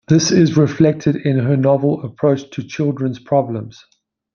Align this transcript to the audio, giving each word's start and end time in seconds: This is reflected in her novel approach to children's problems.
This 0.07 0.31
is 0.31 0.57
reflected 0.57 1.15
in 1.15 1.37
her 1.37 1.55
novel 1.55 2.01
approach 2.03 2.49
to 2.55 2.63
children's 2.63 3.19
problems. 3.19 3.85